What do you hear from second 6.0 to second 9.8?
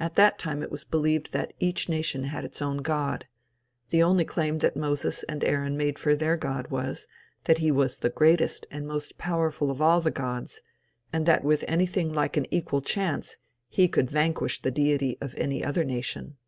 for their God was, that he was the greatest and most powerful of